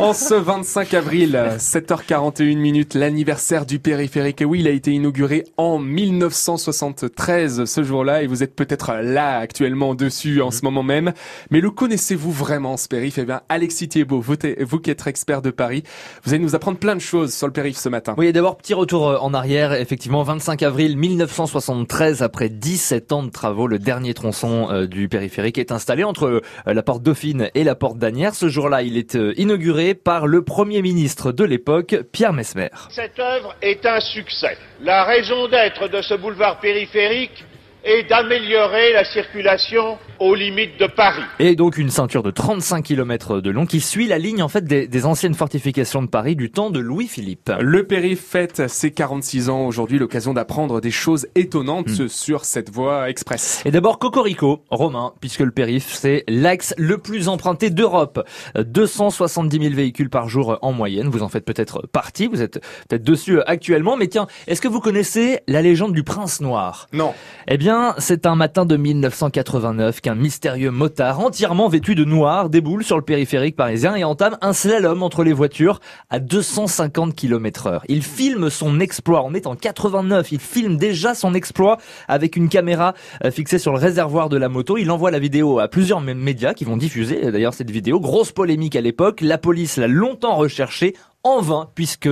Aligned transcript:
En 0.00 0.14
ce 0.14 0.32
25 0.32 0.94
avril, 0.94 1.38
7h41 1.58 2.56
minutes, 2.56 2.94
l'anniversaire 2.94 3.66
du 3.66 3.78
périphérique. 3.78 4.40
Et 4.40 4.46
oui, 4.46 4.60
il 4.60 4.66
a 4.66 4.70
été 4.70 4.92
inauguré 4.92 5.44
en 5.58 5.78
1973 5.78 7.66
ce 7.66 7.82
jour-là 7.82 8.22
et 8.22 8.26
vous 8.26 8.42
êtes 8.42 8.56
peut-être 8.56 8.94
là 9.02 9.36
actuellement 9.36 9.94
dessus 9.94 10.40
en 10.40 10.50
ce 10.50 10.64
moment 10.64 10.82
même. 10.82 11.12
Mais 11.50 11.60
le 11.60 11.70
connaissez-vous 11.70 12.32
vraiment 12.32 12.78
ce 12.78 12.88
périph' 12.88 13.18
Eh 13.18 13.26
bien, 13.26 13.42
Alexis 13.50 13.88
Thiebaud, 13.88 14.22
vous, 14.22 14.36
vous 14.60 14.78
qui 14.78 14.90
êtes 14.90 15.06
expert 15.06 15.42
de 15.42 15.50
Paris, 15.50 15.82
vous 16.24 16.32
allez 16.32 16.42
nous 16.42 16.54
apprendre 16.54 16.78
plein 16.78 16.94
de 16.96 17.00
choses 17.00 17.34
sur 17.34 17.46
le 17.46 17.52
périph' 17.52 17.76
ce 17.76 17.90
matin. 17.90 18.14
Oui, 18.16 18.32
d'abord, 18.32 18.56
petit 18.56 18.72
retour 18.72 19.06
euh, 19.06 19.18
en 19.18 19.34
arrière. 19.34 19.74
Effectivement, 19.74 20.22
25 20.22 20.62
avril 20.62 20.96
1973, 20.96 22.22
après 22.22 22.48
17 22.48 23.12
ans 23.12 23.22
de 23.22 23.30
travaux, 23.30 23.66
le 23.66 23.78
dernier 23.78 24.14
tronçon 24.14 24.68
euh, 24.70 24.86
du 24.86 25.10
périphérique 25.10 25.58
est 25.58 25.72
installé 25.72 26.04
entre 26.04 26.24
euh, 26.24 26.40
la 26.64 26.82
porte 26.82 27.02
Dauphine 27.02 27.50
et 27.54 27.64
la 27.64 27.74
porte 27.74 27.98
d'Anières. 27.98 28.34
Ce 28.34 28.48
jour-là, 28.48 28.80
il 28.80 28.96
est 28.96 29.18
inauguré 29.36 29.89
par 29.94 30.26
le 30.26 30.42
Premier 30.42 30.82
ministre 30.82 31.32
de 31.32 31.44
l'époque, 31.44 31.96
Pierre 32.12 32.32
Mesmer. 32.32 32.70
Cette 32.90 33.18
œuvre 33.18 33.54
est 33.62 33.84
un 33.86 34.00
succès. 34.00 34.56
La 34.82 35.04
raison 35.04 35.48
d'être 35.48 35.88
de 35.88 36.02
ce 36.02 36.14
boulevard 36.14 36.60
périphérique 36.60 37.44
est 37.84 38.08
d'améliorer 38.08 38.92
la 38.92 39.04
circulation 39.04 39.98
aux 40.18 40.34
limites 40.34 40.78
de 40.78 40.86
Paris. 40.86 41.22
Et 41.38 41.56
donc 41.56 41.78
une 41.78 41.90
ceinture 41.90 42.22
de 42.22 42.30
35 42.30 42.84
km 42.84 43.40
de 43.40 43.50
long 43.50 43.64
qui 43.64 43.80
suit 43.80 44.06
la 44.06 44.18
ligne 44.18 44.42
en 44.42 44.48
fait 44.48 44.64
des, 44.64 45.06
anciennes 45.06 45.34
fortifications 45.34 46.02
de 46.02 46.08
Paris 46.08 46.36
du 46.36 46.50
temps 46.50 46.70
de 46.70 46.78
Louis-Philippe. 46.78 47.50
Le 47.58 47.86
périph' 47.86 48.20
fête 48.20 48.68
ses 48.68 48.90
46 48.90 49.48
ans 49.48 49.66
aujourd'hui, 49.66 49.98
l'occasion 49.98 50.34
d'apprendre 50.34 50.80
des 50.82 50.90
choses 50.90 51.26
étonnantes 51.34 51.88
hmm. 51.88 52.08
sur 52.08 52.44
cette 52.44 52.70
voie 52.70 53.08
express. 53.08 53.62
Et 53.64 53.70
d'abord 53.70 53.98
Cocorico, 53.98 54.62
romain, 54.70 55.14
puisque 55.20 55.40
le 55.40 55.50
périph' 55.50 55.94
c'est 55.94 56.24
l'axe 56.28 56.74
le 56.76 56.98
plus 56.98 57.28
emprunté 57.28 57.70
d'Europe. 57.70 58.26
270 58.56 59.58
000 59.58 59.74
véhicules 59.74 60.10
par 60.10 60.28
jour 60.28 60.58
en 60.60 60.72
moyenne, 60.72 61.08
vous 61.08 61.22
en 61.22 61.28
faites 61.28 61.46
peut-être 61.46 61.86
partie, 61.86 62.26
vous 62.26 62.42
êtes 62.42 62.60
peut-être 62.88 63.04
dessus 63.04 63.40
actuellement, 63.46 63.96
mais 63.96 64.08
tiens, 64.08 64.26
est-ce 64.46 64.60
que 64.60 64.68
vous 64.68 64.80
connaissez 64.80 65.40
la 65.46 65.62
légende 65.62 65.94
du 65.94 66.02
prince 66.02 66.40
noir? 66.40 66.88
Non. 66.92 67.14
Eh 67.48 67.56
bien, 67.56 67.69
c'est 67.98 68.26
un 68.26 68.34
matin 68.34 68.64
de 68.64 68.76
1989 68.76 70.00
un 70.06 70.14
mystérieux 70.14 70.70
motard 70.70 71.20
entièrement 71.20 71.68
vêtu 71.68 71.94
de 71.94 72.04
noir 72.04 72.50
déboule 72.50 72.82
sur 72.82 72.96
le 72.96 73.02
périphérique 73.02 73.54
parisien 73.54 73.94
et 73.94 74.02
entame 74.02 74.36
un 74.40 74.52
slalom 74.52 75.02
entre 75.02 75.22
les 75.22 75.32
voitures 75.32 75.80
à 76.08 76.18
250 76.18 77.14
km 77.14 77.66
heure. 77.66 77.84
Il 77.88 78.02
filme 78.02 78.50
son 78.50 78.80
exploit. 78.80 79.22
On 79.24 79.34
est 79.34 79.46
en 79.46 79.54
89. 79.54 80.32
Il 80.32 80.40
filme 80.40 80.76
déjà 80.76 81.14
son 81.14 81.34
exploit 81.34 81.78
avec 82.08 82.36
une 82.36 82.48
caméra 82.48 82.94
euh, 83.24 83.30
fixée 83.30 83.58
sur 83.58 83.72
le 83.72 83.78
réservoir 83.78 84.28
de 84.28 84.36
la 84.36 84.48
moto. 84.48 84.76
Il 84.76 84.90
envoie 84.90 85.10
la 85.10 85.18
vidéo 85.18 85.60
à 85.60 85.68
plusieurs 85.68 86.00
médias 86.00 86.54
qui 86.54 86.64
vont 86.64 86.76
diffuser 86.76 87.26
euh, 87.26 87.30
d'ailleurs 87.30 87.54
cette 87.54 87.70
vidéo. 87.70 88.00
Grosse 88.00 88.32
polémique 88.32 88.74
à 88.74 88.80
l'époque. 88.80 89.20
La 89.20 89.38
police 89.38 89.76
l'a 89.76 89.86
longtemps 89.86 90.34
recherché 90.34 90.94
en 91.22 91.40
vain 91.40 91.68
puisque 91.74 92.08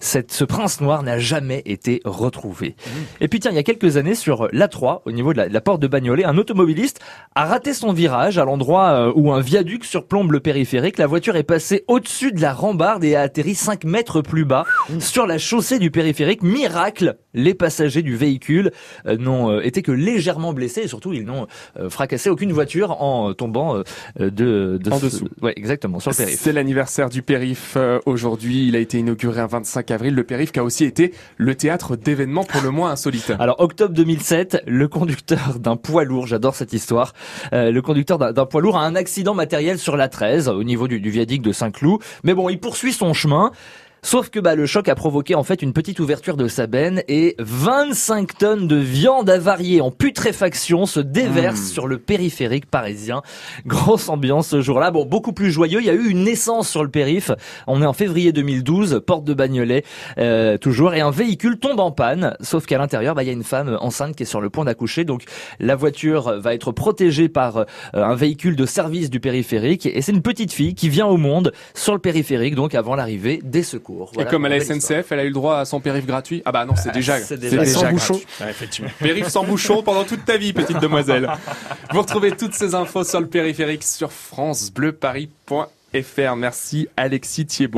cette, 0.00 0.32
ce 0.32 0.44
prince 0.44 0.80
noir 0.80 1.02
n'a 1.02 1.18
jamais 1.18 1.62
été 1.64 2.00
retrouvé. 2.04 2.76
Mmh. 2.78 2.90
Et 3.20 3.28
puis 3.28 3.40
tiens, 3.40 3.50
il 3.50 3.56
y 3.56 3.60
a 3.60 3.62
quelques 3.62 3.96
années 3.96 4.14
sur 4.14 4.48
l'A3, 4.52 5.02
au 5.04 5.12
niveau 5.12 5.32
de 5.32 5.42
la, 5.42 5.60
porte 5.60 5.80
de 5.80 5.86
Bagnolet, 5.86 6.24
un 6.24 6.38
automobiliste 6.38 7.00
a 7.34 7.44
raté 7.44 7.74
son 7.74 7.92
virage 7.92 8.38
à 8.38 8.44
l'endroit 8.44 8.90
euh, 8.90 9.12
où 9.14 9.32
un 9.32 9.40
viaduc 9.40 9.84
surplombe 9.84 10.32
le 10.32 10.40
périphérique. 10.40 10.98
La 10.98 11.06
voiture 11.06 11.36
est 11.36 11.42
passée 11.42 11.84
au-dessus 11.88 12.32
de 12.32 12.40
la 12.40 12.52
rambarde 12.52 13.04
et 13.04 13.16
a 13.16 13.22
atterri 13.22 13.54
5 13.54 13.84
mètres 13.84 14.20
plus 14.20 14.44
bas 14.44 14.64
mmh. 14.88 15.00
sur 15.00 15.26
la 15.26 15.38
chaussée 15.38 15.78
du 15.78 15.90
périphérique. 15.90 16.42
Miracle, 16.42 17.18
les 17.36 17.54
passagers 17.54 18.02
du 18.02 18.16
véhicule 18.16 18.72
euh, 19.06 19.16
n'ont 19.16 19.50
euh, 19.50 19.64
été 19.64 19.82
que 19.82 19.92
légèrement 19.92 20.52
blessés 20.52 20.82
et 20.82 20.88
surtout 20.88 21.12
ils 21.12 21.24
n'ont 21.24 21.46
fracassé 21.88 22.28
aucune 22.28 22.52
voiture 22.52 23.00
en 23.00 23.32
tombant 23.34 23.82
de, 24.18 24.28
de 24.28 24.90
en 24.90 24.98
dessous. 24.98 25.28
Ouais, 25.40 25.52
exactement 25.56 26.00
sur 26.00 26.10
le 26.10 26.16
périph. 26.16 26.40
C'est 26.40 26.52
l'anniversaire 26.52 27.08
du 27.08 27.22
périph 27.22 27.76
aujourd'hui 28.04 28.16
aujourd'hui. 28.26 28.66
Il 28.66 28.74
a 28.74 28.80
été 28.80 28.98
inauguré 28.98 29.40
un 29.40 29.46
25 29.46 29.90
avril. 29.92 30.14
Le 30.14 30.24
périph' 30.24 30.50
qui 30.50 30.58
a 30.58 30.64
aussi 30.64 30.84
été 30.84 31.12
le 31.36 31.54
théâtre 31.54 31.94
d'événements 31.94 32.44
pour 32.44 32.62
le 32.62 32.70
moins 32.70 32.90
insolites. 32.90 33.30
Alors 33.38 33.60
octobre 33.60 33.94
2007, 33.94 34.64
le 34.66 34.88
conducteur 34.88 35.58
d'un 35.60 35.76
poids 35.76 36.04
lourd, 36.04 36.26
j'adore 36.26 36.54
cette 36.54 36.72
histoire, 36.72 37.12
euh, 37.52 37.70
le 37.70 37.82
conducteur 37.82 38.18
d'un 38.18 38.46
poids 38.46 38.60
lourd 38.60 38.78
a 38.78 38.80
un 38.80 38.96
accident 38.96 39.34
matériel 39.34 39.78
sur 39.78 39.96
la 39.96 40.08
13 40.08 40.48
au 40.48 40.64
niveau 40.64 40.88
du, 40.88 40.98
du 40.98 41.10
viaduc 41.10 41.42
de 41.42 41.52
Saint-Cloud. 41.52 42.00
Mais 42.24 42.34
bon, 42.34 42.48
il 42.48 42.58
poursuit 42.58 42.92
son 42.92 43.12
chemin. 43.12 43.52
Sauf 44.06 44.30
que 44.30 44.38
bah, 44.38 44.54
le 44.54 44.66
choc 44.66 44.88
a 44.88 44.94
provoqué 44.94 45.34
en 45.34 45.42
fait 45.42 45.62
une 45.62 45.72
petite 45.72 45.98
ouverture 45.98 46.36
de 46.36 46.46
sa 46.46 46.68
benne 46.68 47.02
et 47.08 47.34
25 47.40 48.38
tonnes 48.38 48.68
de 48.68 48.76
viande 48.76 49.28
avariée 49.28 49.80
en 49.80 49.90
putréfaction 49.90 50.86
se 50.86 51.00
déversent 51.00 51.70
hmm. 51.70 51.72
sur 51.72 51.88
le 51.88 51.98
périphérique 51.98 52.66
parisien. 52.66 53.22
Grosse 53.66 54.08
ambiance 54.08 54.46
ce 54.46 54.60
jour-là. 54.60 54.92
Bon, 54.92 55.06
beaucoup 55.06 55.32
plus 55.32 55.50
joyeux. 55.50 55.80
Il 55.80 55.86
y 55.86 55.90
a 55.90 55.92
eu 55.92 56.08
une 56.08 56.22
naissance 56.22 56.68
sur 56.68 56.84
le 56.84 56.88
périph. 56.88 57.32
On 57.66 57.82
est 57.82 57.84
en 57.84 57.92
février 57.92 58.30
2012, 58.30 59.02
porte 59.04 59.24
de 59.24 59.34
Bagnolet 59.34 59.82
euh, 60.18 60.56
toujours, 60.56 60.94
et 60.94 61.00
un 61.00 61.10
véhicule 61.10 61.58
tombe 61.58 61.80
en 61.80 61.90
panne. 61.90 62.36
Sauf 62.40 62.64
qu'à 62.64 62.78
l'intérieur, 62.78 63.16
bah, 63.16 63.24
il 63.24 63.26
y 63.26 63.30
a 63.30 63.32
une 63.32 63.42
femme 63.42 63.76
enceinte 63.80 64.14
qui 64.14 64.22
est 64.22 64.26
sur 64.26 64.40
le 64.40 64.50
point 64.50 64.66
d'accoucher. 64.66 65.02
Donc 65.02 65.24
la 65.58 65.74
voiture 65.74 66.38
va 66.38 66.54
être 66.54 66.70
protégée 66.70 67.28
par 67.28 67.56
euh, 67.56 67.64
un 67.92 68.14
véhicule 68.14 68.54
de 68.54 68.66
service 68.66 69.10
du 69.10 69.18
périphérique. 69.18 69.84
Et 69.84 70.00
c'est 70.00 70.12
une 70.12 70.22
petite 70.22 70.52
fille 70.52 70.76
qui 70.76 70.88
vient 70.88 71.08
au 71.08 71.16
monde 71.16 71.52
sur 71.74 71.92
le 71.92 71.98
périphérique, 71.98 72.54
donc 72.54 72.76
avant 72.76 72.94
l'arrivée 72.94 73.40
des 73.42 73.64
secours 73.64 73.95
et 74.18 74.24
comme 74.26 74.44
à 74.44 74.48
la 74.48 74.60
SNCF, 74.60 75.10
elle 75.10 75.20
a 75.20 75.24
eu 75.24 75.28
le 75.28 75.34
droit 75.34 75.58
à 75.58 75.64
son 75.64 75.80
périph 75.80 76.06
gratuit. 76.06 76.42
Ah 76.44 76.52
bah 76.52 76.64
non, 76.64 76.74
c'est 76.76 76.90
ah, 76.90 76.92
déjà, 76.92 77.18
c'est 77.18 77.38
déjà, 77.38 77.64
sans 77.64 77.90
bouchon. 77.90 78.20
effectivement. 78.48 78.90
Périph 78.98 79.28
sans 79.28 79.44
bouchon 79.44 79.82
pendant 79.82 80.04
toute 80.04 80.24
ta 80.24 80.36
vie, 80.36 80.52
petite 80.52 80.80
demoiselle. 80.80 81.28
Vous 81.92 82.00
retrouvez 82.00 82.32
toutes 82.32 82.54
ces 82.54 82.74
infos 82.74 83.04
sur 83.04 83.20
le 83.20 83.26
périphérique 83.26 83.84
sur 83.84 84.12
francebleuparis.fr. 84.12 86.36
Merci 86.36 86.88
Alexis 86.96 87.46
Thiebaud. 87.46 87.74